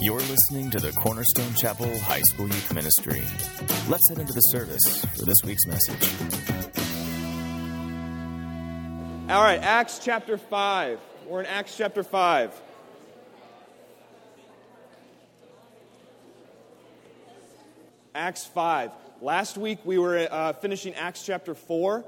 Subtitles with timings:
[0.00, 3.20] You're listening to the Cornerstone Chapel High School Youth Ministry.
[3.88, 6.14] Let's head into the service for this week's message.
[9.28, 11.00] All right, Acts chapter 5.
[11.26, 12.62] We're in Acts chapter 5.
[18.14, 18.92] Acts 5.
[19.20, 22.04] Last week we were uh, finishing Acts chapter 4,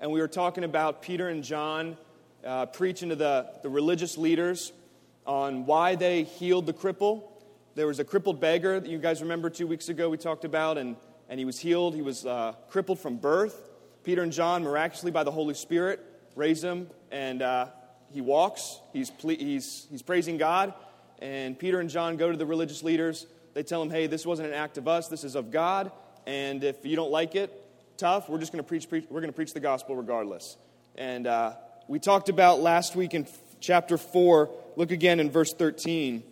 [0.00, 1.98] and we were talking about Peter and John
[2.42, 4.72] uh, preaching to the, the religious leaders
[5.26, 7.24] on why they healed the cripple
[7.74, 10.78] there was a crippled beggar that you guys remember two weeks ago we talked about,
[10.78, 10.96] and,
[11.28, 11.94] and he was healed.
[11.94, 13.70] He was uh, crippled from birth.
[14.04, 16.00] Peter and John, miraculously by the Holy Spirit,
[16.36, 17.66] raised him, and uh,
[18.12, 18.78] he walks.
[18.92, 20.72] He's, ple- he's, he's praising God.
[21.20, 23.26] And Peter and John go to the religious leaders.
[23.54, 25.90] They tell them, hey, this wasn't an act of us, this is of God.
[26.26, 27.50] And if you don't like it,
[27.96, 30.56] tough, we're just going to preach, preach, we're going to preach the gospel regardless.
[30.96, 31.54] And uh,
[31.88, 33.26] we talked about last week in
[33.58, 36.22] chapter 4, look again in verse 13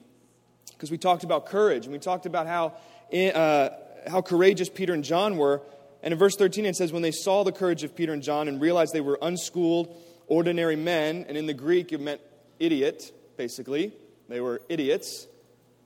[0.82, 2.72] because we talked about courage and we talked about how,
[3.12, 3.68] eh, uh,
[4.08, 5.62] how courageous Peter and John were.
[6.02, 8.48] And in verse 13, it says, When they saw the courage of Peter and John
[8.48, 12.20] and realized they were unschooled, ordinary men, and in the Greek it meant
[12.58, 13.92] idiot, basically.
[14.28, 15.28] They were idiots,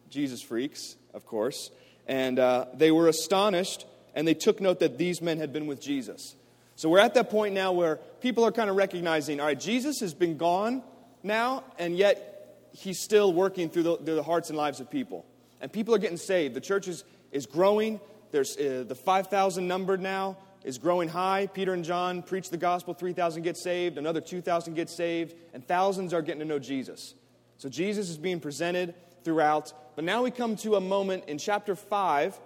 [0.09, 1.71] Jesus freaks, of course.
[2.07, 5.79] And uh, they were astonished and they took note that these men had been with
[5.79, 6.37] Jesus.
[6.77, 10.01] So we're at that point now where people are kind of recognizing all right, Jesus
[10.01, 10.83] has been gone
[11.23, 12.36] now, and yet
[12.77, 15.25] he's still working through the, through the, hearts and lives of people.
[15.61, 16.55] And people are getting saved.
[16.55, 18.01] The church is, is growing.
[18.31, 21.47] There's uh, the 5,000 numbered now is growing high.
[21.47, 26.13] Peter and John preach the gospel, 3,000 get saved, another 2,000 get saved, and thousands
[26.13, 27.15] are getting to know Jesus.
[27.57, 29.73] So Jesus is being presented throughout.
[29.95, 32.39] But now we come to a moment in chapter 5.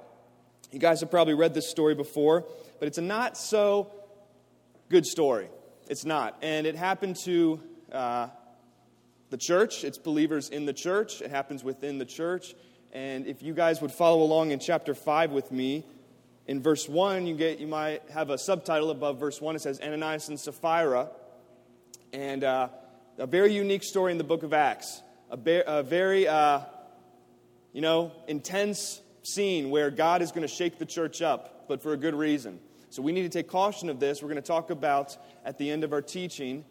[0.70, 2.44] You guys have probably read this story before,
[2.78, 3.90] but it's a not so
[4.88, 5.48] good story.
[5.88, 6.36] It's not.
[6.42, 8.28] And it happened to uh,
[9.30, 9.84] the church.
[9.84, 11.22] It's believers in the church.
[11.22, 12.54] It happens within the church.
[12.92, 15.84] And if you guys would follow along in chapter 5 with me,
[16.46, 19.54] in verse 1, you, get, you might have a subtitle above verse 1.
[19.54, 21.08] It says Ananias and Sapphira.
[22.12, 22.68] And uh,
[23.18, 25.02] a very unique story in the book of Acts.
[25.30, 26.62] A, be- a very, uh,
[27.72, 31.92] you know, intense scene where God is going to shake the church up, but for
[31.92, 32.58] a good reason.
[32.88, 34.20] So we need to take caution of this.
[34.20, 36.64] We're going to talk about at the end of our teaching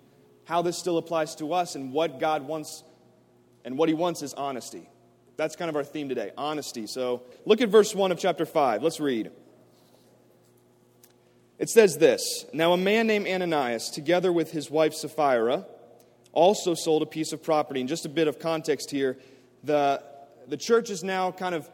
[0.49, 2.83] how this still applies to us and what God wants
[3.63, 4.89] and what He wants is honesty.
[5.37, 6.87] That's kind of our theme today honesty.
[6.87, 8.81] So look at verse 1 of chapter 5.
[8.81, 9.29] Let's read.
[11.59, 15.67] It says this Now a man named Ananias, together with his wife Sapphira,
[16.31, 17.79] also sold a piece of property.
[17.79, 19.19] And just a bit of context here
[19.63, 20.01] the,
[20.47, 21.69] the church is now kind of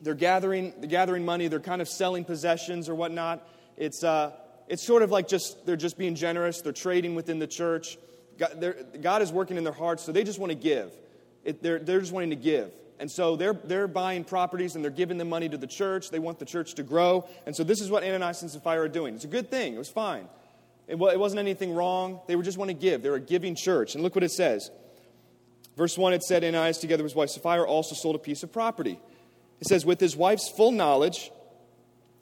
[0.00, 3.46] they're gathering, they're gathering money, they're kind of selling possessions or whatnot.
[3.76, 4.32] It's, uh,
[4.72, 7.98] it's sort of like just they're just being generous, they're trading within the church.
[8.38, 10.90] God, God is working in their hearts, so they just want to give.
[11.44, 12.72] It, they're, they're just wanting to give.
[12.98, 16.08] And so they're, they're buying properties and they're giving the money to the church.
[16.08, 17.28] They want the church to grow.
[17.44, 19.14] And so this is what Ananias and Sapphira are doing.
[19.14, 20.26] It's a good thing, it was fine.
[20.88, 22.20] It, it wasn't anything wrong.
[22.26, 23.02] They were just want to give.
[23.02, 23.94] They're a giving church.
[23.94, 24.70] And look what it says.
[25.76, 28.50] Verse 1 it said, Ananias, together with his wife Sapphira, also sold a piece of
[28.50, 28.98] property.
[29.60, 31.30] It says, with his wife's full knowledge,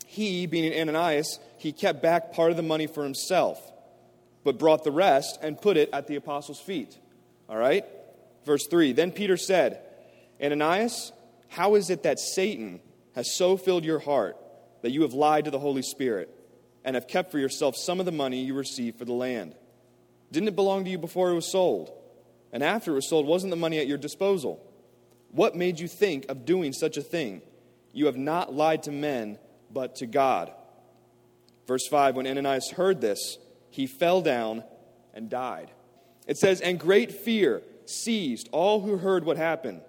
[0.07, 3.61] he, being Ananias, he kept back part of the money for himself,
[4.45, 6.99] but brought the rest and put it at the apostles' feet.
[7.51, 7.85] All right?
[8.47, 9.83] Verse 3 Then Peter said,
[10.43, 11.13] Ananias,
[11.49, 12.81] how is it that Satan
[13.15, 14.39] has so filled your heart
[14.81, 16.35] that you have lied to the Holy Spirit
[16.83, 19.55] and have kept for yourself some of the money you received for the land?
[20.33, 21.93] Didn't it belong to you before it was sold?
[22.53, 24.67] And after it was sold, wasn't the money at your disposal?
[25.31, 27.43] What made you think of doing such a thing?
[27.93, 29.39] You have not lied to men
[29.71, 30.53] but to God.
[31.71, 33.39] Verse 5 When Ananias heard this,
[33.71, 34.65] he fell down
[35.15, 35.71] and died.
[36.27, 39.83] It says, And great fear seized all who heard what happened.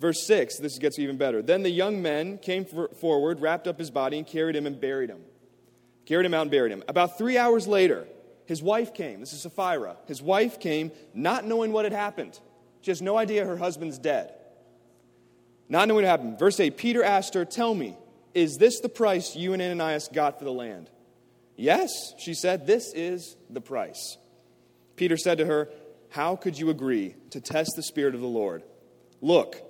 [0.00, 1.42] Verse 6, this gets even better.
[1.42, 5.10] Then the young men came forward, wrapped up his body, and carried him and buried
[5.10, 5.20] him.
[6.06, 6.82] Carried him out and buried him.
[6.88, 8.06] About three hours later,
[8.46, 9.20] his wife came.
[9.20, 9.98] This is Sapphira.
[10.06, 12.40] His wife came, not knowing what had happened.
[12.80, 14.32] She has no idea her husband's dead.
[15.68, 16.38] Not knowing what happened.
[16.38, 17.94] Verse 8 Peter asked her, Tell me,
[18.34, 20.90] is this the price you and Ananias got for the land?
[21.56, 24.16] Yes, she said, This is the price.
[24.96, 25.68] Peter said to her,
[26.10, 28.62] How could you agree to test the Spirit of the Lord?
[29.20, 29.62] Look,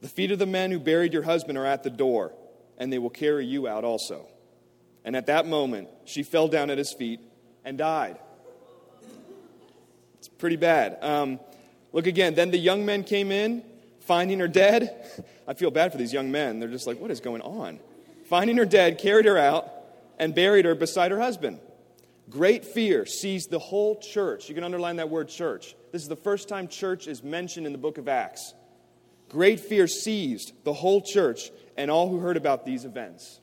[0.00, 2.32] the feet of the men who buried your husband are at the door,
[2.78, 4.28] and they will carry you out also.
[5.04, 7.20] And at that moment, she fell down at his feet
[7.64, 8.18] and died.
[10.18, 10.98] It's pretty bad.
[11.02, 11.38] Um,
[11.92, 12.34] look again.
[12.34, 13.62] Then the young men came in,
[14.00, 15.24] finding her dead.
[15.48, 16.58] I feel bad for these young men.
[16.60, 17.78] They're just like, What is going on?
[18.28, 19.70] Finding her dead, carried her out
[20.18, 21.60] and buried her beside her husband.
[22.28, 24.48] Great fear seized the whole church.
[24.48, 25.76] You can underline that word church.
[25.92, 28.54] This is the first time church is mentioned in the book of Acts.
[29.28, 33.40] Great fear seized the whole church and all who heard about these events.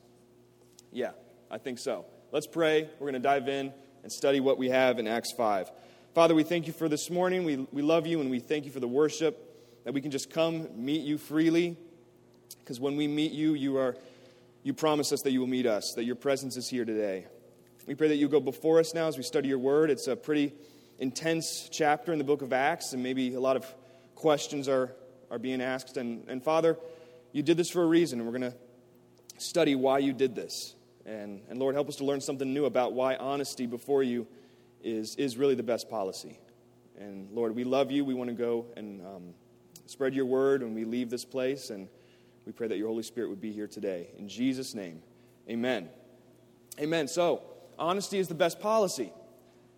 [0.92, 1.12] Yeah,
[1.50, 2.04] I think so.
[2.30, 2.88] Let's pray.
[2.98, 3.72] We're going to dive in
[4.02, 5.70] and study what we have in Acts 5.
[6.14, 7.44] Father, we thank you for this morning.
[7.44, 10.30] We, we love you and we thank you for the worship, that we can just
[10.30, 11.76] come meet you freely.
[12.60, 13.96] Because when we meet you, you, are,
[14.64, 17.26] you promise us that you will meet us, that your presence is here today.
[17.86, 19.90] We pray that you go before us now as we study your word.
[19.90, 20.54] It's a pretty
[20.98, 23.74] intense chapter in the book of Acts, and maybe a lot of
[24.14, 24.90] questions are,
[25.30, 25.98] are being asked.
[25.98, 26.78] And, and Father,
[27.30, 28.56] you did this for a reason, and we're going to
[29.36, 30.74] study why you did this.
[31.04, 34.26] And, and Lord, help us to learn something new about why honesty before you
[34.82, 36.38] is, is really the best policy.
[36.98, 38.02] And Lord, we love you.
[38.02, 39.34] We want to go and um,
[39.84, 41.68] spread your word when we leave this place.
[41.68, 41.88] And
[42.46, 44.08] we pray that your Holy Spirit would be here today.
[44.18, 45.02] In Jesus' name,
[45.48, 45.88] amen.
[46.78, 47.08] Amen.
[47.08, 47.42] So,
[47.78, 49.12] honesty is the best policy.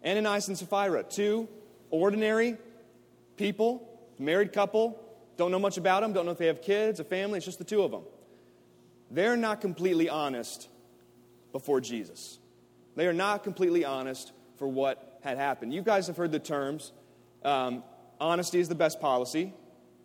[0.05, 1.49] Ananias and Sapphira, two
[1.91, 2.57] ordinary
[3.37, 5.03] people, married couple,
[5.37, 7.59] don't know much about them, don't know if they have kids, a family, it's just
[7.59, 8.03] the two of them.
[9.11, 10.69] They're not completely honest
[11.53, 12.39] before Jesus.
[12.97, 15.75] They are not completely honest for what had happened.
[15.75, 16.93] You guys have heard the terms
[17.45, 17.85] um,
[18.21, 19.53] honesty is the best policy,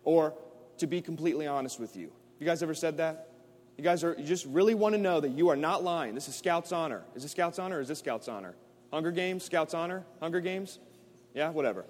[0.04, 0.34] or
[0.78, 2.12] to be completely honest with you.
[2.42, 3.28] You guys ever said that?
[3.78, 6.16] You guys are, you just really want to know that you are not lying.
[6.16, 7.04] This is Scout's honor.
[7.14, 8.56] Is this Scout's honor or is this Scout's honor?
[8.92, 10.04] Hunger Games, Scout's honor?
[10.18, 10.80] Hunger Games?
[11.34, 11.84] Yeah, whatever.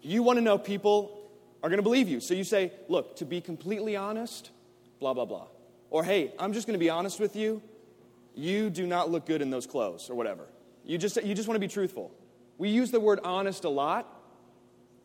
[0.00, 1.28] You want to know people
[1.60, 2.20] are going to believe you.
[2.20, 4.52] So you say, look, to be completely honest,
[5.00, 5.48] blah, blah, blah.
[5.90, 7.60] Or, hey, I'm just going to be honest with you.
[8.36, 10.46] You do not look good in those clothes, or whatever.
[10.84, 12.12] You just, you just want to be truthful.
[12.58, 14.06] We use the word honest a lot,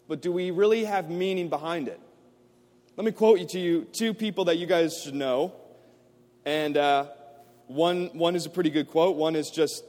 [0.08, 2.00] but do we really have meaning behind it?
[2.98, 5.54] Let me quote you to you two people that you guys should know.
[6.46, 7.08] And uh,
[7.68, 9.84] one, one is a pretty good quote, one is just,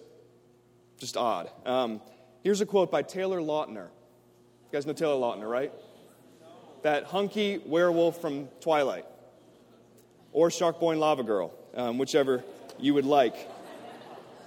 [0.99, 1.49] just odd.
[1.65, 2.01] Um,
[2.43, 3.85] here's a quote by Taylor Lautner.
[3.85, 5.73] You guys know Taylor Lautner, right?
[6.83, 9.05] That hunky werewolf from Twilight.
[10.33, 12.43] Or Shark Boy and Lava Girl, um, whichever
[12.77, 13.37] you would like.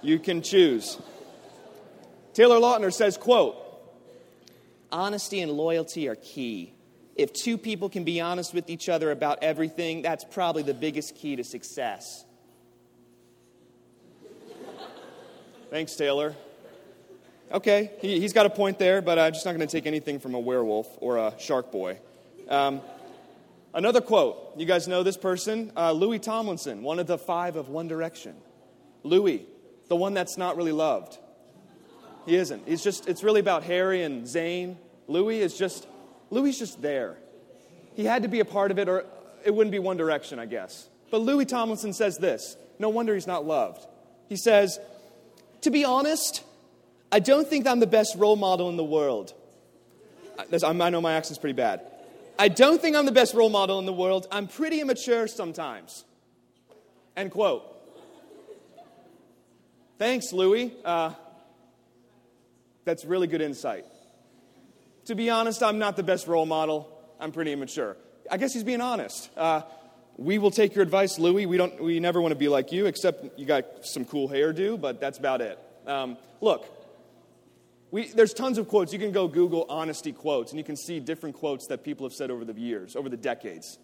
[0.02, 0.98] You can choose.
[2.34, 3.56] Taylor Lautner says, quote,
[4.92, 6.74] Honesty and loyalty are key.
[7.16, 11.16] If two people can be honest with each other about everything, that's probably the biggest
[11.16, 12.24] key to success.
[15.70, 16.34] Thanks, Taylor.
[17.52, 20.20] Okay, he, has got a point there, but I'm just not going to take anything
[20.20, 21.98] from a werewolf or a shark boy.
[22.48, 22.80] Um,
[23.74, 24.52] another quote.
[24.56, 25.72] You guys know this person?
[25.76, 28.36] Uh, Louis Tomlinson, one of the five of One Direction.
[29.02, 29.46] Louis,
[29.88, 31.18] the one that's not really loved.
[32.26, 32.68] He isn't.
[32.68, 34.76] He's just, it's really about Harry and Zayn.
[35.08, 35.86] Louis is just,
[36.30, 37.16] Louis just there.
[37.94, 39.04] He had to be a part of it, or
[39.44, 40.88] it wouldn't be One Direction, I guess.
[41.10, 43.86] But Louis Tomlinson says this no wonder he's not loved.
[44.28, 44.78] He says,
[45.62, 46.42] To be honest,
[47.12, 49.34] I don't think I'm the best role model in the world.
[50.38, 51.82] I know my accent's pretty bad.
[52.38, 54.26] I don't think I'm the best role model in the world.
[54.32, 56.04] I'm pretty immature sometimes.
[57.14, 57.64] End quote.
[59.98, 60.72] Thanks, Louis.
[60.82, 61.12] Uh,
[62.86, 63.84] that's really good insight.
[65.10, 66.88] To be honest, I'm not the best role model.
[67.18, 67.96] I'm pretty immature.
[68.30, 69.28] I guess he's being honest.
[69.36, 69.62] Uh,
[70.16, 71.46] we will take your advice, Louis.
[71.46, 74.80] We, don't, we never want to be like you, except you got some cool hairdo,
[74.80, 75.58] but that's about it.
[75.84, 76.64] Um, look,
[77.90, 78.92] we, there's tons of quotes.
[78.92, 82.14] You can go Google honesty quotes, and you can see different quotes that people have
[82.14, 83.80] said over the years, over the decades.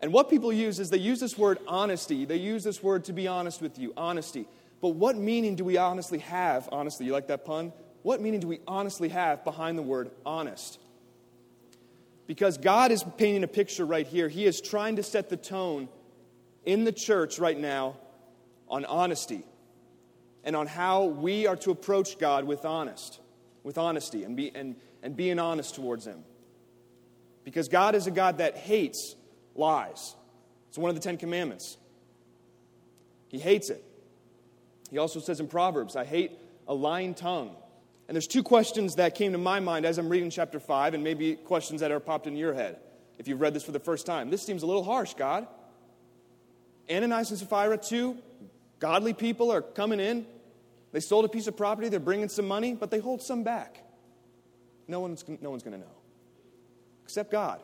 [0.00, 2.24] And what people use is they use this word honesty.
[2.24, 4.48] They use this word to be honest with you, honesty.
[4.80, 7.06] But what meaning do we honestly have, honestly?
[7.06, 7.72] You like that pun?
[8.04, 10.78] What meaning do we honestly have behind the word honest?
[12.26, 14.28] Because God is painting a picture right here.
[14.28, 15.88] He is trying to set the tone
[16.66, 17.96] in the church right now
[18.68, 19.42] on honesty
[20.44, 23.20] and on how we are to approach God with honest,
[23.62, 26.24] with honesty and, be, and, and being honest towards Him.
[27.42, 29.16] Because God is a God that hates
[29.54, 30.14] lies.
[30.68, 31.78] It's one of the Ten Commandments.
[33.28, 33.82] He hates it.
[34.90, 36.32] He also says in Proverbs, I hate
[36.68, 37.56] a lying tongue.
[38.06, 41.02] And there's two questions that came to my mind as I'm reading chapter 5, and
[41.02, 42.78] maybe questions that are popped in your head
[43.18, 44.30] if you've read this for the first time.
[44.30, 45.46] This seems a little harsh, God.
[46.90, 48.18] Ananias and Sapphira, two
[48.78, 50.26] godly people, are coming in
[50.94, 53.82] they sold a piece of property, they're bringing some money, but they hold some back.
[54.86, 55.92] No one's, no one's going to know,
[57.02, 57.60] except God.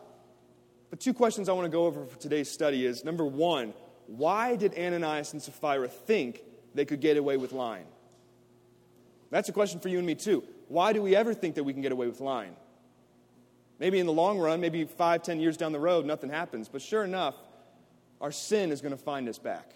[0.90, 3.72] The two questions I want to go over for today's study is number one,
[4.08, 6.42] why did Ananias and Sapphira think
[6.74, 7.86] they could get away with lying?
[9.30, 10.44] That's a question for you and me, too.
[10.68, 12.56] Why do we ever think that we can get away with lying?
[13.78, 16.68] Maybe in the long run, maybe five, ten years down the road, nothing happens.
[16.68, 17.34] But sure enough,
[18.20, 19.72] our sin is going to find us back.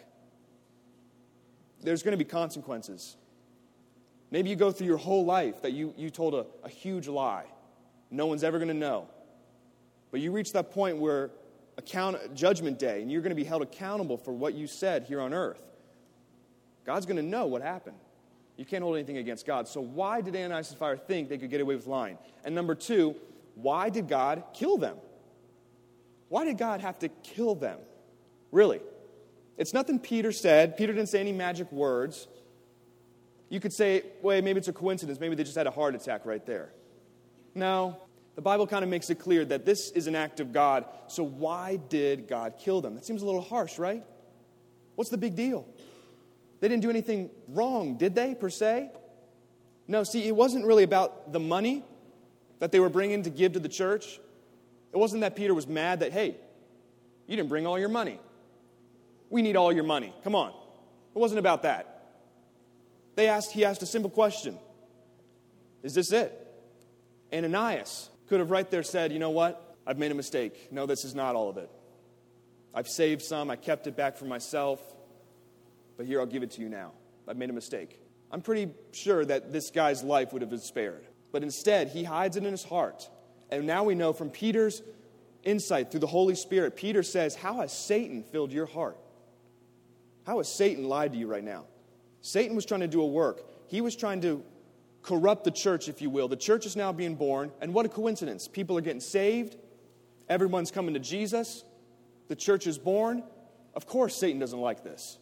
[1.82, 3.16] There's going to be consequences.
[4.30, 7.46] Maybe you go through your whole life that you, you told a, a huge lie.
[8.11, 9.08] No one's ever going to know.
[10.11, 11.30] But you reach that point where
[11.78, 15.20] account, judgment day, and you're going to be held accountable for what you said here
[15.20, 15.62] on earth.
[16.84, 17.96] God's going to know what happened.
[18.56, 19.66] You can't hold anything against God.
[19.66, 22.18] So, why did Ananias and Sapphira think they could get away with lying?
[22.44, 23.16] And number two,
[23.54, 24.96] why did God kill them?
[26.28, 27.78] Why did God have to kill them?
[28.52, 28.80] Really?
[29.56, 30.76] It's nothing Peter said.
[30.76, 32.28] Peter didn't say any magic words.
[33.49, 35.20] You could say, well, maybe it's a coincidence.
[35.20, 36.73] Maybe they just had a heart attack right there.
[37.54, 37.96] No,
[38.34, 40.87] the Bible kind of makes it clear that this is an act of God.
[41.06, 42.94] So why did God kill them?
[42.94, 44.02] That seems a little harsh, right?
[44.96, 45.66] What's the big deal?
[46.64, 48.90] They didn't do anything wrong, did they, per se?
[49.87, 51.85] No, see, it wasn't really about the money
[52.59, 54.18] that they were bringing to give to the church.
[54.90, 56.38] It wasn't that Peter was mad that, hey,
[57.26, 58.18] you didn't bring all your money.
[59.28, 60.14] We need all your money.
[60.25, 60.52] Come on.
[61.14, 62.06] It wasn't about that.
[63.14, 64.59] They asked, he asked a simple question
[65.83, 66.33] Is this it?
[67.30, 69.76] Ananias could have right there said, You know what?
[69.87, 70.73] I've made a mistake.
[70.73, 71.68] No, this is not all of it.
[72.73, 74.80] I've saved some, I kept it back for myself,
[75.96, 76.92] but here I'll give it to you now.
[77.26, 78.00] I've made a mistake.
[78.30, 81.06] I'm pretty sure that this guy's life would have been spared.
[81.32, 83.08] But instead, he hides it in his heart.
[83.50, 84.82] And now we know from Peter's
[85.42, 88.98] insight through the Holy Spirit, Peter says, How has Satan filled your heart?
[90.26, 91.64] How has Satan lied to you right now?
[92.22, 93.42] Satan was trying to do a work.
[93.68, 94.42] He was trying to
[95.02, 96.28] corrupt the church, if you will.
[96.28, 98.48] The church is now being born, and what a coincidence.
[98.48, 99.56] People are getting saved,
[100.28, 101.64] everyone's coming to Jesus,
[102.28, 103.22] the church is born.
[103.74, 105.18] Of course, Satan doesn't like this.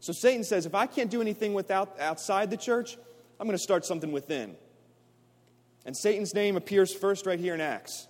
[0.00, 2.96] So Satan says, if I can't do anything without outside the church,
[3.38, 4.56] I'm going to start something within.
[5.84, 8.06] And Satan's name appears first right here in Acts.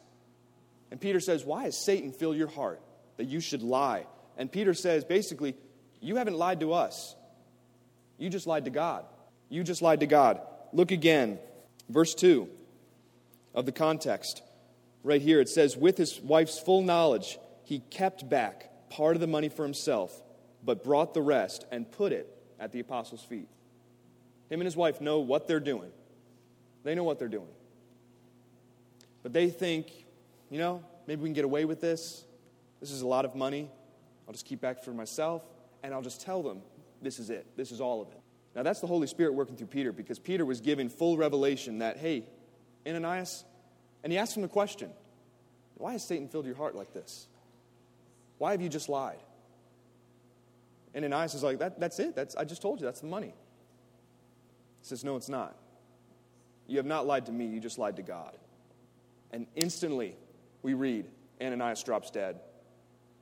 [0.91, 2.81] And Peter says, Why has Satan filled your heart
[3.17, 4.07] that you should lie?
[4.37, 5.55] And Peter says, basically,
[6.01, 7.15] you haven't lied to us.
[8.19, 9.05] You just lied to God.
[9.49, 10.41] You just lied to God.
[10.73, 11.39] Look again,
[11.89, 12.49] verse 2
[13.55, 14.43] of the context.
[15.03, 19.27] Right here, it says, With his wife's full knowledge, he kept back part of the
[19.27, 20.23] money for himself,
[20.65, 23.49] but brought the rest and put it at the apostles' feet.
[24.51, 25.91] Him and his wife know what they're doing.
[26.83, 27.49] They know what they're doing.
[29.23, 29.91] But they think,
[30.51, 32.25] you know, maybe we can get away with this.
[32.81, 33.71] This is a lot of money.
[34.27, 35.43] I'll just keep back for myself,
[35.83, 36.63] and I'll just tell them
[37.03, 37.47] this is it.
[37.57, 38.21] This is all of it.
[38.55, 41.99] Now, that's the Holy Spirit working through Peter because Peter was given full revelation that,
[41.99, 42.25] hey,
[42.87, 43.45] Ananias,
[44.03, 44.91] and he asked him the question
[45.77, 47.27] why has Satan filled your heart like this?
[48.39, 49.19] Why have you just lied?
[50.95, 52.17] And Ananias is like, that, that's it.
[52.17, 53.35] That's, I just told you, that's the money.
[54.81, 55.57] He says, no, it's not.
[56.67, 58.37] You have not lied to me, you just lied to God.
[59.33, 60.17] And instantly,
[60.63, 61.07] we read,
[61.41, 62.41] Ananias drops dead.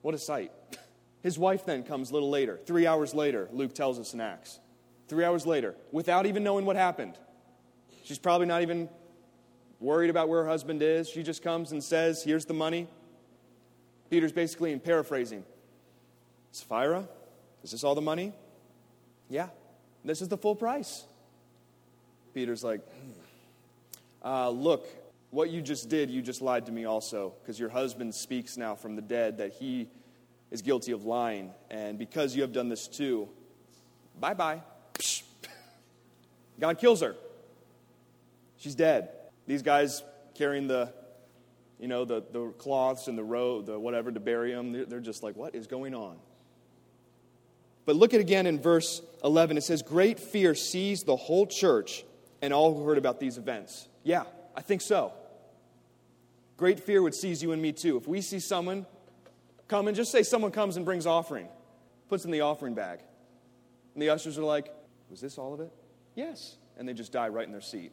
[0.02, 0.52] What a sight.
[1.22, 4.60] His wife then comes a little later, three hours later, Luke tells us in Acts.
[5.08, 7.18] Three hours later, without even knowing what happened.
[8.04, 8.88] She's probably not even
[9.80, 11.08] worried about where her husband is.
[11.08, 12.88] She just comes and says, Here's the money.
[14.10, 15.44] Peter's basically in paraphrasing
[16.52, 17.06] Sapphira,
[17.62, 18.32] is this all the money?
[19.28, 19.48] Yeah,
[20.04, 21.04] this is the full price.
[22.34, 22.80] Peter's like,
[24.24, 24.86] uh, Look,
[25.30, 28.74] what you just did, you just lied to me also, because your husband speaks now
[28.74, 29.88] from the dead that he
[30.50, 31.52] is guilty of lying.
[31.70, 33.28] And because you have done this too,
[34.18, 34.62] bye bye.
[36.60, 37.14] God kills her.
[38.56, 39.10] She's dead.
[39.46, 40.02] These guys
[40.34, 40.92] carrying the,
[41.78, 45.00] you know, the, the cloths and the robe, the whatever to bury them, they're, they're
[45.00, 46.16] just like, what is going on?
[47.88, 49.57] But look at again in verse 11.
[49.57, 52.04] It says, Great fear seized the whole church
[52.42, 53.88] and all who heard about these events.
[54.02, 55.14] Yeah, I think so.
[56.59, 57.97] Great fear would seize you and me too.
[57.97, 58.85] If we see someone
[59.68, 61.49] come and just say someone comes and brings offering,
[62.11, 62.99] puts in the offering bag,
[63.95, 64.71] and the ushers are like,
[65.09, 65.73] Was this all of it?
[66.14, 66.59] Yes.
[66.76, 67.92] And they just die right in their seat.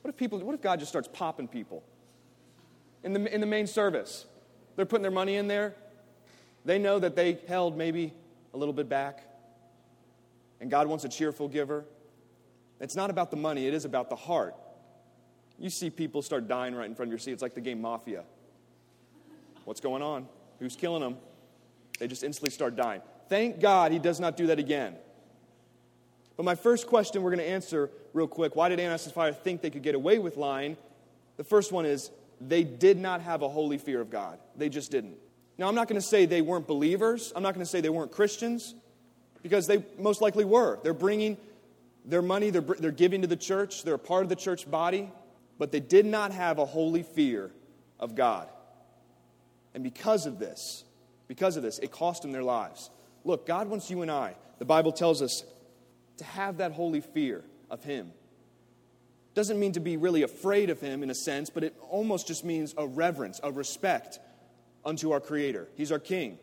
[0.00, 1.84] What if people, what if God just starts popping people
[3.04, 4.24] in the, in the main service?
[4.76, 5.74] They're putting their money in there.
[6.64, 8.14] They know that they held maybe
[8.54, 9.24] a little bit back.
[10.60, 11.84] And God wants a cheerful giver.
[12.80, 14.54] It's not about the money, it is about the heart.
[15.58, 17.32] You see people start dying right in front of your seat.
[17.32, 18.24] It's like the game Mafia.
[19.64, 20.28] What's going on?
[20.60, 21.16] Who's killing them?
[21.98, 23.02] They just instantly start dying.
[23.28, 24.94] Thank God he does not do that again.
[26.36, 29.32] But my first question we're going to answer real quick why did Ananias and Sapphira
[29.32, 30.76] think they could get away with lying?
[31.36, 34.38] The first one is they did not have a holy fear of God.
[34.56, 35.16] They just didn't.
[35.58, 37.88] Now, I'm not going to say they weren't believers, I'm not going to say they
[37.88, 38.74] weren't Christians,
[39.42, 40.78] because they most likely were.
[40.82, 41.36] They're bringing
[42.04, 45.10] their money, they're, they're giving to the church, they're a part of the church body,
[45.58, 47.50] but they did not have a holy fear
[47.98, 48.48] of God.
[49.74, 50.84] And because of this,
[51.26, 52.88] because of this, it cost them their lives.
[53.24, 55.44] Look, God wants you and I, the Bible tells us,
[56.18, 58.12] to have that holy fear of Him.
[59.34, 62.44] Doesn't mean to be really afraid of Him in a sense, but it almost just
[62.44, 64.18] means a reverence, a respect,
[64.88, 65.68] unto our Creator.
[65.76, 66.38] He's our King,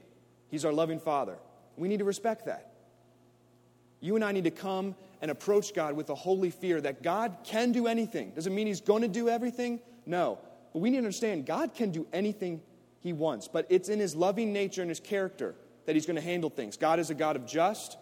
[0.49, 1.37] He's our loving Father.
[1.75, 2.71] We need to respect that.
[3.99, 7.37] You and I need to come and approach God with a holy fear that God
[7.43, 8.29] can do anything.
[8.31, 10.37] Doesn't mean He's going to do everything, no.
[10.71, 12.61] But we need to understand God can do anything
[12.99, 15.55] He wants, but it's in His loving nature and His character
[15.87, 16.77] that He's going to handle things.
[16.77, 17.97] God is a God of just,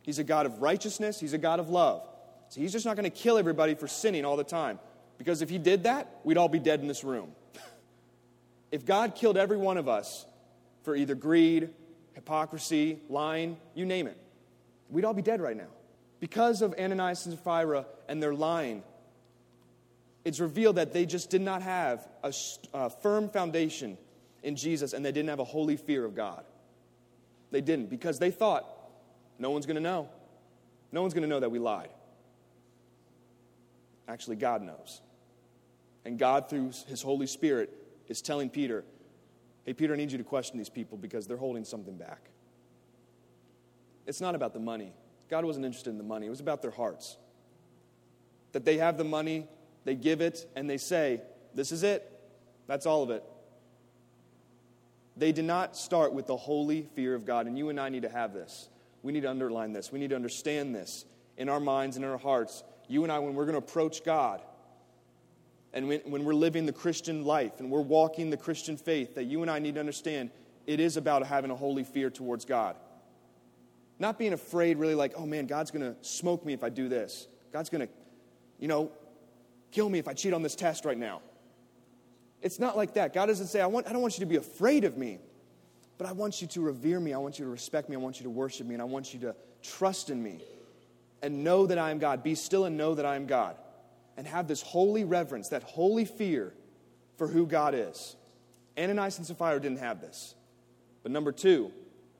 [0.00, 2.08] He's a God of righteousness, He's a God of love.
[2.48, 4.78] So He's just not going to kill everybody for sinning all the time.
[5.18, 7.32] Because if He did that, we'd all be dead in this room.
[8.72, 10.26] If God killed every one of us
[10.82, 11.68] for either greed,
[12.14, 14.16] hypocrisy, lying, you name it,
[14.88, 15.68] we'd all be dead right now.
[16.18, 18.82] Because of Ananias and Sapphira and their lying,
[20.24, 22.32] it's revealed that they just did not have a,
[22.72, 23.98] a firm foundation
[24.42, 26.44] in Jesus and they didn't have a holy fear of God.
[27.50, 28.66] They didn't because they thought
[29.38, 30.08] no one's going to know.
[30.92, 31.90] No one's going to know that we lied.
[34.08, 35.00] Actually, God knows.
[36.04, 38.84] And God, through His Holy Spirit, is telling Peter,
[39.64, 42.30] hey, Peter, I need you to question these people because they're holding something back.
[44.06, 44.92] It's not about the money.
[45.30, 47.16] God wasn't interested in the money, it was about their hearts.
[48.52, 49.46] That they have the money,
[49.84, 51.22] they give it, and they say,
[51.54, 52.08] This is it.
[52.66, 53.24] That's all of it.
[55.16, 58.02] They did not start with the holy fear of God, and you and I need
[58.02, 58.68] to have this.
[59.02, 59.92] We need to underline this.
[59.92, 61.04] We need to understand this
[61.36, 62.62] in our minds and in our hearts.
[62.88, 64.42] You and I, when we're going to approach God,
[65.72, 69.24] and when, when we're living the Christian life and we're walking the Christian faith, that
[69.24, 70.30] you and I need to understand
[70.66, 72.76] it is about having a holy fear towards God.
[73.98, 76.88] Not being afraid, really, like, oh man, God's going to smoke me if I do
[76.88, 77.26] this.
[77.52, 77.92] God's going to,
[78.58, 78.90] you know,
[79.70, 81.20] kill me if I cheat on this test right now.
[82.42, 83.14] It's not like that.
[83.14, 85.18] God doesn't say, I, want, I don't want you to be afraid of me,
[85.96, 87.14] but I want you to revere me.
[87.14, 87.96] I want you to respect me.
[87.96, 88.74] I want you to worship me.
[88.74, 90.40] And I want you to trust in me
[91.22, 92.22] and know that I am God.
[92.22, 93.56] Be still and know that I am God.
[94.16, 96.52] And have this holy reverence, that holy fear
[97.16, 98.16] for who God is.
[98.78, 100.34] Ananias and Sapphira didn't have this.
[101.02, 101.72] But number two,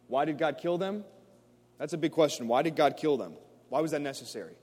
[0.08, 1.04] why did God kill them?
[1.78, 2.48] That's a big question.
[2.48, 3.34] Why did God kill them?
[3.68, 4.54] Why was that necessary?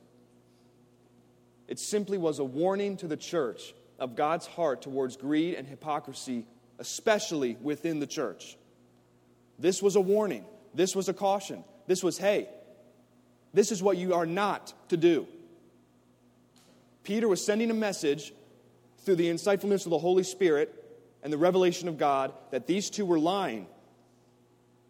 [1.68, 6.46] It simply was a warning to the church of God's heart towards greed and hypocrisy,
[6.80, 8.58] especially within the church.
[9.60, 10.46] This was a warning.
[10.74, 11.64] This was a caution.
[11.88, 12.48] This was, hey,
[13.54, 15.28] this is what you are not to do.
[17.04, 18.34] Peter was sending a message
[19.00, 20.74] through the insightfulness of the Holy Spirit
[21.24, 23.68] and the revelation of God that these two were lying,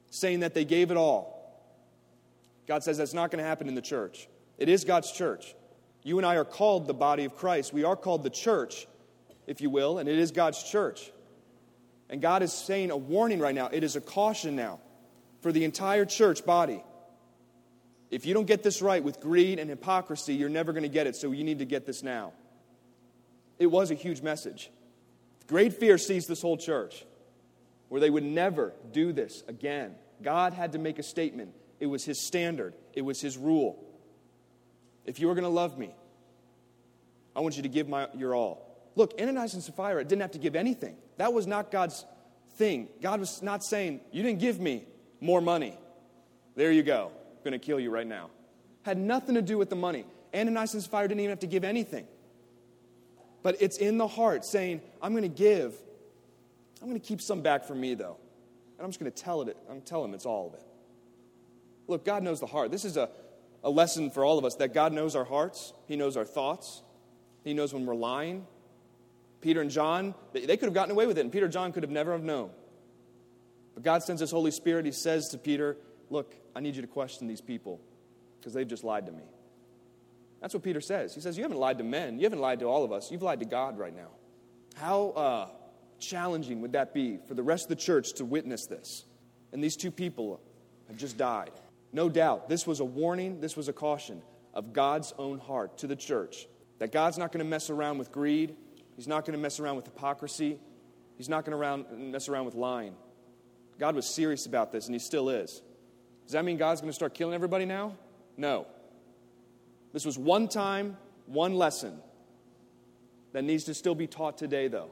[0.09, 1.35] saying that they gave it all.
[2.67, 4.27] God says that's not going to happen in the church.
[4.57, 5.55] It is God's church.
[6.03, 7.73] You and I are called the body of Christ.
[7.73, 8.87] We are called the church
[9.49, 11.11] if you will, and it is God's church.
[12.07, 13.67] And God is saying a warning right now.
[13.67, 14.79] It is a caution now
[15.41, 16.83] for the entire church body.
[18.09, 21.07] If you don't get this right with greed and hypocrisy, you're never going to get
[21.07, 22.33] it, so you need to get this now.
[23.59, 24.71] It was a huge message.
[25.47, 27.05] Great fear seized this whole church
[27.89, 29.95] where they would never do this again.
[30.21, 31.53] God had to make a statement.
[31.79, 33.83] It was His standard, it was His rule.
[35.05, 35.93] If you are going to love me,
[37.35, 38.65] I want you to give my, your all.
[38.95, 40.97] Look, Ananias and Sapphira didn't have to give anything.
[41.17, 42.05] That was not God's
[42.55, 42.89] thing.
[43.01, 44.85] God was not saying, You didn't give me
[45.21, 45.77] more money.
[46.55, 47.11] There you go.
[47.43, 48.29] Going to kill you right now.
[48.83, 50.05] Had nothing to do with the money.
[50.33, 52.05] Ananias and Sapphira didn't even have to give anything.
[53.41, 55.73] But it's in the heart saying, I'm going to give.
[56.81, 58.17] I'm going to keep some back for me, though.
[58.77, 59.57] And I'm just going to tell it.
[59.69, 60.63] I'm tell him it's all of it.
[61.87, 62.71] Look, God knows the heart.
[62.71, 63.09] This is a,
[63.63, 65.73] a lesson for all of us that God knows our hearts.
[65.87, 66.83] He knows our thoughts.
[67.43, 68.45] He knows when we're lying.
[69.41, 71.83] Peter and John, they could have gotten away with it, and Peter and John could
[71.83, 72.49] have never have known.
[73.73, 74.85] But God sends His Holy Spirit.
[74.85, 75.77] He says to Peter,
[76.09, 77.79] Look, I need you to question these people
[78.39, 79.23] because they've just lied to me.
[80.41, 81.13] That's what Peter says.
[81.13, 82.17] He says, You haven't lied to men.
[82.17, 83.11] You haven't lied to all of us.
[83.11, 84.09] You've lied to God right now.
[84.75, 85.47] How uh,
[85.99, 89.05] challenging would that be for the rest of the church to witness this?
[89.51, 90.39] And these two people
[90.87, 91.51] have just died.
[91.91, 94.21] No doubt, this was a warning, this was a caution
[94.53, 98.11] of God's own heart to the church that God's not going to mess around with
[98.11, 98.55] greed,
[98.95, 100.59] He's not going to mess around with hypocrisy.
[101.17, 102.95] He's not going to mess around with lying.
[103.77, 105.61] God was serious about this, and He still is.
[106.29, 107.95] Does that mean God's going to start killing everybody now?
[108.37, 108.67] No.
[109.93, 111.99] This was one time, one lesson
[113.33, 114.91] that needs to still be taught today, though.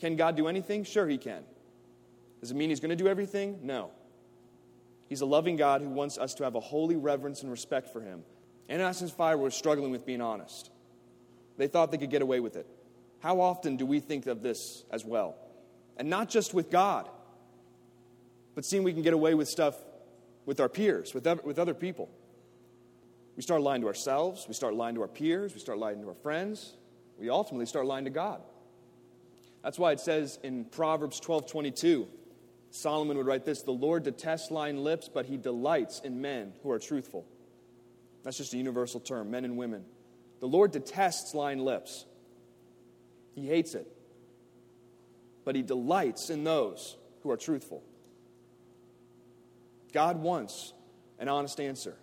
[0.00, 0.82] Can God do anything?
[0.82, 1.44] Sure, He can.
[2.40, 3.60] Does it mean He's going to do everything?
[3.62, 3.92] No.
[5.08, 8.00] He's a loving God who wants us to have a holy reverence and respect for
[8.00, 8.24] Him.
[8.68, 10.72] Ananias and Sapphira were struggling with being honest.
[11.58, 12.66] They thought they could get away with it.
[13.20, 15.36] How often do we think of this as well?
[15.96, 17.08] And not just with God,
[18.56, 19.76] but seeing we can get away with stuff
[20.46, 22.08] with our peers, with, with other people.
[23.36, 26.08] We start lying to ourselves, we start lying to our peers, we start lying to
[26.08, 26.74] our friends,
[27.18, 28.40] we ultimately start lying to God.
[29.62, 32.08] That's why it says in Proverbs 12 22,
[32.70, 36.70] Solomon would write this The Lord detests lying lips, but he delights in men who
[36.70, 37.26] are truthful.
[38.22, 39.84] That's just a universal term, men and women.
[40.40, 42.06] The Lord detests lying lips,
[43.34, 43.86] he hates it.
[45.44, 47.84] But he delights in those who are truthful.
[49.92, 50.72] God wants
[51.18, 51.94] an honest answer.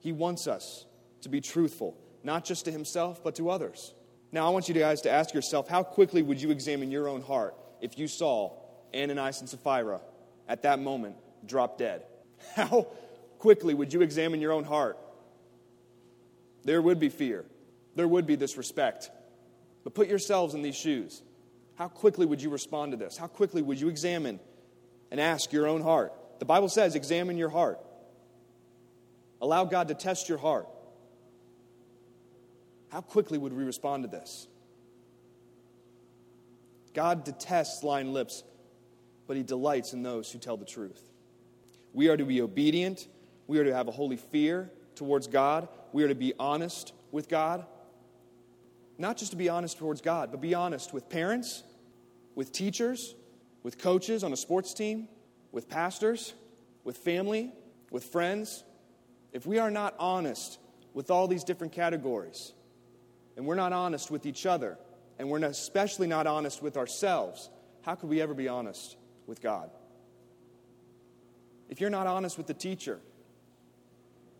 [0.00, 0.86] He wants us
[1.22, 3.94] to be truthful, not just to himself, but to others.
[4.30, 7.22] Now, I want you guys to ask yourself how quickly would you examine your own
[7.22, 8.52] heart if you saw
[8.94, 10.00] Ananias and Sapphira
[10.48, 12.02] at that moment drop dead?
[12.54, 12.86] How
[13.38, 14.98] quickly would you examine your own heart?
[16.64, 17.44] There would be fear,
[17.94, 19.10] there would be disrespect.
[19.84, 21.22] But put yourselves in these shoes.
[21.76, 23.16] How quickly would you respond to this?
[23.16, 24.40] How quickly would you examine
[25.10, 26.12] and ask your own heart?
[26.38, 27.80] The Bible says, examine your heart.
[29.40, 30.68] Allow God to test your heart.
[32.90, 34.48] How quickly would we respond to this?
[36.94, 38.42] God detests lying lips,
[39.26, 41.10] but he delights in those who tell the truth.
[41.92, 43.08] We are to be obedient.
[43.46, 45.68] We are to have a holy fear towards God.
[45.92, 47.66] We are to be honest with God.
[48.96, 51.62] Not just to be honest towards God, but be honest with parents,
[52.34, 53.14] with teachers,
[53.62, 55.08] with coaches on a sports team,
[55.52, 56.34] with pastors,
[56.84, 57.52] with family,
[57.90, 58.64] with friends.
[59.32, 60.58] If we are not honest
[60.94, 62.52] with all these different categories,
[63.36, 64.78] and we're not honest with each other,
[65.18, 67.50] and we're especially not honest with ourselves,
[67.82, 69.70] how could we ever be honest with God?
[71.68, 73.00] If you're not honest with the teacher,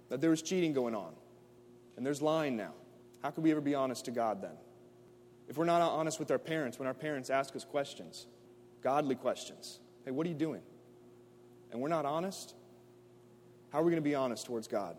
[0.08, 1.12] that there was cheating going on,
[1.96, 2.72] and there's lying now,
[3.22, 4.56] how could we ever be honest to God then?
[5.48, 8.26] If we're not honest with our parents, when our parents ask us questions,
[8.82, 10.62] godly questions, hey, what are you doing?
[11.70, 12.54] And we're not honest,
[13.70, 14.96] how are we going to be honest towards God?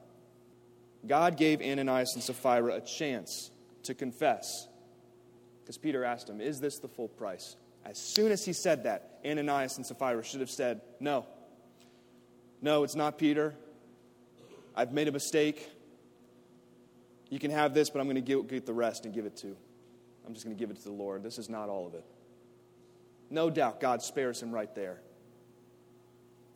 [1.08, 3.51] God gave Ananias and Sapphira a chance
[3.84, 4.67] to confess.
[5.63, 7.55] Because Peter asked him, Is this the full price?
[7.86, 11.25] As soon as he said that, Ananias and Sapphira should have said, No.
[12.62, 13.55] No, it's not Peter.
[14.75, 15.69] I've made a mistake.
[17.29, 19.55] You can have this, but I'm going to get the rest and give it to.
[20.25, 21.23] I'm just going to give it to the Lord.
[21.23, 22.03] This is not all of it.
[23.29, 24.99] No doubt God spares him right there.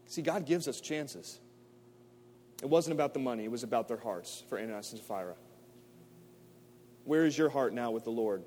[0.07, 1.39] See, God gives us chances.
[2.61, 5.35] It wasn't about the money, it was about their hearts for Ananias and Sapphira.
[7.03, 8.43] Where is your heart now with the Lord?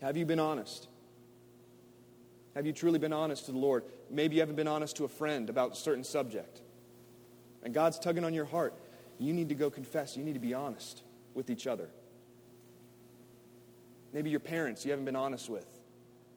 [0.00, 0.88] Have you been honest?
[2.54, 3.84] Have you truly been honest to the Lord?
[4.10, 6.60] Maybe you haven't been honest to a friend about a certain subject.
[7.62, 8.74] And God's tugging on your heart.
[9.18, 10.16] You need to go confess.
[10.16, 11.02] You need to be honest
[11.34, 11.88] with each other.
[14.12, 15.66] Maybe your parents you haven't been honest with.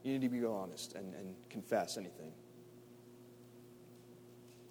[0.04, 2.32] You need to be honest and, and confess anything.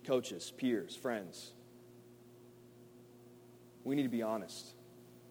[0.06, 1.52] Coaches, peers, friends.
[3.84, 4.74] We need to be honest.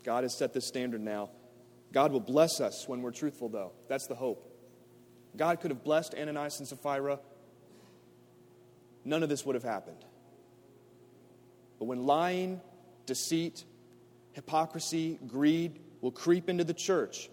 [0.03, 1.29] God has set this standard now.
[1.93, 3.71] God will bless us when we're truthful, though.
[3.87, 4.51] That's the hope.
[5.37, 7.19] God could have blessed Ananias and Sapphira.
[9.05, 10.03] None of this would have happened.
[11.79, 12.61] But when lying,
[13.05, 13.63] deceit,
[14.33, 17.29] hypocrisy, greed will creep into the church,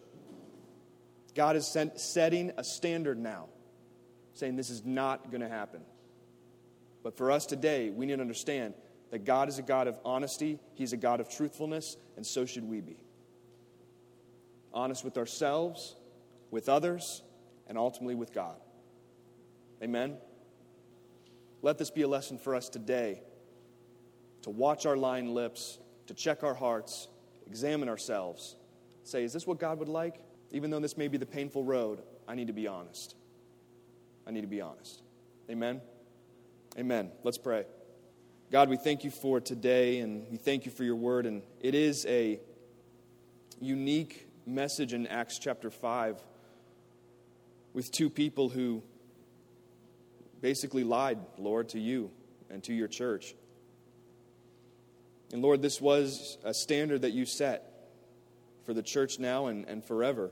[1.34, 3.48] God is setting a standard now,
[4.34, 5.80] saying this is not going to happen.
[7.02, 8.74] But for us today, we need to understand
[9.10, 12.68] that God is a God of honesty, He's a God of truthfulness, and so should
[12.68, 12.96] we be.
[14.72, 15.96] Honest with ourselves,
[16.50, 17.22] with others,
[17.66, 18.56] and ultimately with God.
[19.82, 20.16] Amen?
[21.60, 23.22] Let this be a lesson for us today
[24.42, 27.08] to watch our lying lips, to check our hearts,
[27.46, 28.56] examine ourselves,
[29.04, 30.20] say, is this what God would like?
[30.50, 33.14] Even though this may be the painful road, I need to be honest.
[34.26, 35.02] I need to be honest.
[35.50, 35.80] Amen?
[36.78, 37.10] Amen.
[37.22, 37.66] Let's pray.
[38.50, 41.26] God, we thank you for today and we thank you for your word.
[41.26, 42.40] And it is a
[43.60, 46.22] unique message in Acts chapter 5
[47.74, 48.82] with two people who
[50.40, 52.10] basically lied, Lord, to you
[52.48, 53.34] and to your church.
[55.30, 57.90] And Lord, this was a standard that you set
[58.64, 60.30] for the church now and, and forever.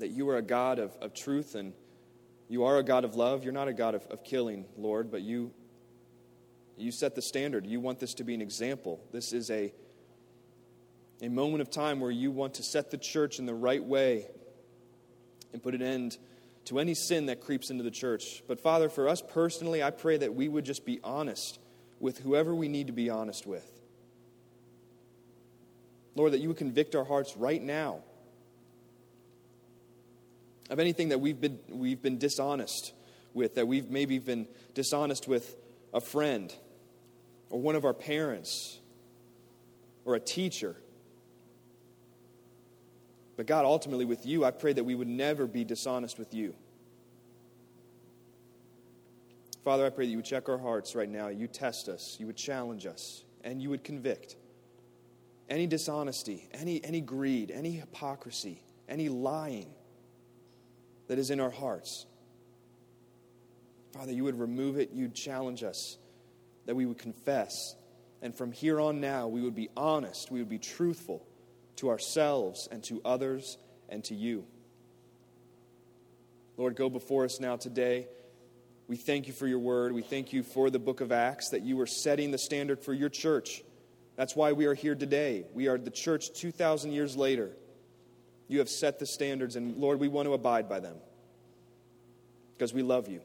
[0.00, 1.74] That you are a God of, of truth and
[2.48, 3.44] you are a God of love.
[3.44, 5.52] You're not a God of, of killing, Lord, but you
[6.78, 7.66] you set the standard.
[7.66, 9.00] You want this to be an example.
[9.12, 9.72] This is a,
[11.20, 14.26] a moment of time where you want to set the church in the right way
[15.52, 16.16] and put an end
[16.66, 18.42] to any sin that creeps into the church.
[18.46, 21.58] But Father, for us personally, I pray that we would just be honest
[21.98, 23.68] with whoever we need to be honest with.
[26.14, 28.02] Lord, that you would convict our hearts right now
[30.70, 32.92] of anything that we've been, we've been dishonest
[33.34, 35.56] with, that we've maybe been dishonest with
[35.94, 36.54] a friend
[37.50, 38.78] or one of our parents
[40.04, 40.76] or a teacher.
[43.36, 46.54] But God, ultimately with you, I pray that we would never be dishonest with you.
[49.64, 51.28] Father, I pray that you would check our hearts right now.
[51.28, 54.36] You test us, you would challenge us, and you would convict.
[55.48, 59.70] Any dishonesty, any, any greed, any hypocrisy, any lying
[61.08, 62.06] that is in our hearts.
[63.92, 65.98] Father, you would remove it, you'd challenge us,
[66.66, 67.74] that we would confess.
[68.22, 71.26] And from here on now, we would be honest, we would be truthful
[71.76, 74.44] to ourselves and to others and to you.
[76.56, 78.08] Lord, go before us now today.
[78.88, 79.92] We thank you for your word.
[79.92, 82.92] We thank you for the book of Acts, that you are setting the standard for
[82.92, 83.62] your church.
[84.16, 85.44] That's why we are here today.
[85.54, 87.52] We are the church 2,000 years later.
[88.48, 90.96] You have set the standards, and Lord, we want to abide by them
[92.54, 93.20] because we love you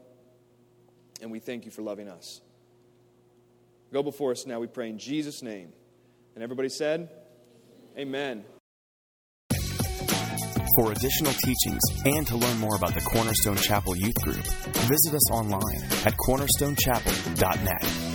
[1.22, 2.42] and we thank you for loving us.
[3.92, 5.72] Go before us now, we pray in Jesus' name.
[6.36, 7.10] And everybody said,
[7.98, 8.44] Amen.
[10.78, 15.32] For additional teachings and to learn more about the Cornerstone Chapel Youth Group, visit us
[15.32, 18.13] online at cornerstonechapel.net.